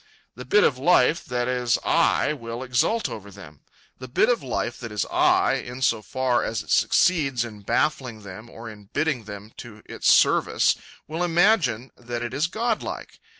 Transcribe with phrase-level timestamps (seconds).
[0.33, 3.61] The bit of life that is I will exult over them.
[3.99, 8.23] The bit of life that is I, in so far as it succeeds in baffling
[8.23, 10.75] them or in bitting them to its service,
[11.07, 13.19] will imagine that it is godlike.